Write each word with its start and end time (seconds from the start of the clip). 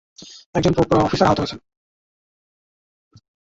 একজন 0.55 0.73
অফিসার 0.99 1.27
আহত 1.27 1.39
হয়েছেন। 1.39 1.59